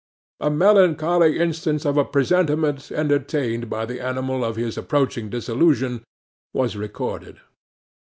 [0.39, 6.03] A melancholy instance of a presentiment entertained by the animal of his approaching dissolution,
[6.55, 7.39] was recorded.